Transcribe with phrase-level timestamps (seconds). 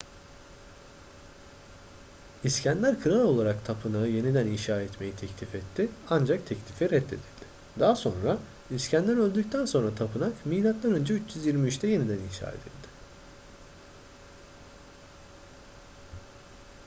[2.43, 7.45] i̇skender kral olarak tapınağı yeniden inşa etmeyi teklif etti ancak teklifi reddedildi.
[7.79, 8.37] daha sonra
[8.71, 10.71] i̇skender öldükten sonra tapınak m.ö.
[10.71, 12.87] 323'te yeniden inşa edildi